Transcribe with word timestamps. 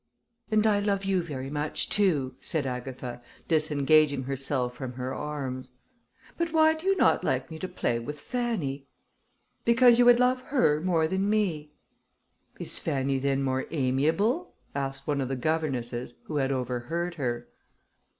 "And 0.49 0.65
I 0.65 0.79
love 0.79 1.05
you 1.05 1.21
very 1.21 1.51
much 1.51 1.87
too," 1.87 2.33
said 2.41 2.65
Agatha, 2.65 3.21
disengaging 3.47 4.23
herself 4.23 4.73
from 4.73 4.93
her 4.93 5.13
arms. 5.13 5.73
"But 6.39 6.51
why 6.51 6.73
do 6.73 6.87
you 6.87 6.97
not 6.97 7.23
like 7.23 7.51
me 7.51 7.59
to 7.59 7.67
play 7.67 7.99
with 7.99 8.19
Fanny?" 8.19 8.87
"Because 9.63 9.99
you 9.99 10.05
would 10.05 10.19
love 10.19 10.41
her 10.47 10.81
more 10.83 11.07
than 11.07 11.29
me." 11.29 11.73
"Is 12.59 12.79
Fanny 12.79 13.19
then 13.19 13.43
more 13.43 13.67
amiable?" 13.69 14.55
asked 14.73 15.05
one 15.05 15.21
of 15.21 15.29
the 15.29 15.35
governesses, 15.35 16.15
who 16.23 16.37
had 16.37 16.51
overheard 16.51 17.13
her. 17.21 17.47